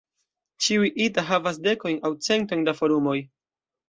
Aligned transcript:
Ĉiuj 0.67 0.87
"ita" 1.07 1.23
havas 1.27 1.59
dekojn 1.67 1.99
aŭ 2.09 2.11
centojn 2.29 2.65
da 2.71 2.75
forumoj. 2.81 3.15